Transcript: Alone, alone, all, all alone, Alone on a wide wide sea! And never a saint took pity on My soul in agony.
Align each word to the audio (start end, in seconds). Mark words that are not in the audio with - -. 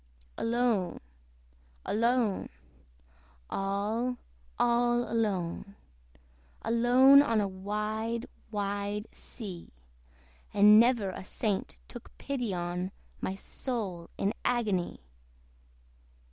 Alone, 0.35 0.99
alone, 1.85 2.49
all, 3.51 4.17
all 4.57 5.07
alone, 5.13 5.75
Alone 6.63 7.21
on 7.21 7.39
a 7.39 7.47
wide 7.47 8.25
wide 8.49 9.05
sea! 9.11 9.69
And 10.55 10.79
never 10.79 11.11
a 11.11 11.23
saint 11.23 11.75
took 11.87 12.17
pity 12.17 12.51
on 12.51 12.91
My 13.21 13.35
soul 13.35 14.09
in 14.17 14.33
agony. 14.43 15.01